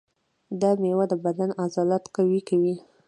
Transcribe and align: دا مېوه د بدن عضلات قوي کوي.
دا 0.61 0.71
مېوه 0.81 1.05
د 1.11 1.13
بدن 1.25 1.49
عضلات 1.61 2.03
قوي 2.15 2.41
کوي. 2.49 2.75